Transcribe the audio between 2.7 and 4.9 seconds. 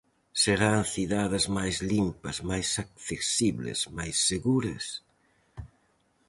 accesibles, máis seguras?